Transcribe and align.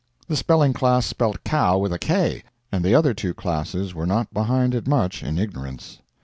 The 0.27 0.35
spelling 0.35 0.73
class 0.73 1.05
spelt 1.05 1.43
cow 1.43 1.77
with 1.77 1.93
a 1.93 1.99
K, 1.99 2.41
and 2.71 2.83
the 2.83 2.95
other 2.95 3.13
two 3.13 3.35
classes 3.35 3.93
were 3.93 4.07
not 4.07 4.33
behind 4.33 4.73
it 4.73 4.87
much 4.87 5.21
in 5.21 5.37
ignorance. 5.37 5.99